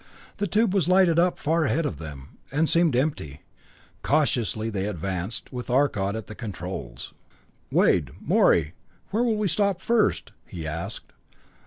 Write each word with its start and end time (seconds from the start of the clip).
The 0.37 0.47
tube 0.47 0.73
was 0.73 0.87
lighted 0.87 1.19
up 1.19 1.37
far 1.37 1.65
ahead 1.65 1.85
of 1.85 1.99
them, 1.99 2.39
and 2.51 2.67
seemed 2.67 2.95
empty. 2.95 3.41
Cautiously 4.01 4.71
they 4.71 4.87
advanced, 4.87 5.53
with 5.53 5.69
Arcot 5.69 6.15
at 6.15 6.25
the 6.25 6.33
controls. 6.33 7.13
"Wade 7.69 8.09
Morey 8.19 8.73
where 9.11 9.21
will 9.21 9.37
we 9.37 9.47
stop 9.47 9.79
first?" 9.79 10.31
he 10.47 10.65
asked. 10.65 11.13